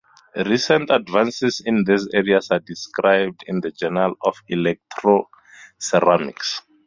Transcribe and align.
Recent 0.47 0.89
advances 0.89 1.61
in 1.63 1.83
these 1.83 2.07
areas 2.11 2.47
are 2.49 2.57
described 2.57 3.43
in 3.45 3.61
the 3.61 3.69
Journal 3.69 4.15
of 4.23 4.35
Electroceramics. 4.49 6.61